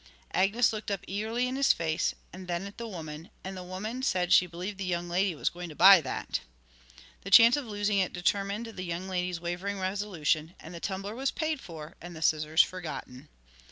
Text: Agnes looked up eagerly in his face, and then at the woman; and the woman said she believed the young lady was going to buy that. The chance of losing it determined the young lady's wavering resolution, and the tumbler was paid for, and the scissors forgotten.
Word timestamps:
Agnes 0.33 0.73
looked 0.73 0.89
up 0.89 1.03
eagerly 1.05 1.47
in 1.47 1.55
his 1.55 1.73
face, 1.73 2.15
and 2.33 2.47
then 2.47 2.65
at 2.65 2.79
the 2.79 2.87
woman; 2.87 3.29
and 3.43 3.55
the 3.55 3.61
woman 3.63 4.01
said 4.01 4.33
she 4.33 4.47
believed 4.47 4.79
the 4.79 4.83
young 4.83 5.07
lady 5.07 5.35
was 5.35 5.47
going 5.51 5.69
to 5.69 5.75
buy 5.75 6.01
that. 6.01 6.39
The 7.21 7.29
chance 7.29 7.55
of 7.55 7.67
losing 7.67 7.99
it 7.99 8.11
determined 8.11 8.65
the 8.65 8.81
young 8.83 9.07
lady's 9.07 9.39
wavering 9.39 9.77
resolution, 9.79 10.55
and 10.59 10.73
the 10.73 10.79
tumbler 10.79 11.13
was 11.13 11.29
paid 11.29 11.61
for, 11.61 11.93
and 12.01 12.15
the 12.15 12.23
scissors 12.23 12.63
forgotten. 12.63 13.29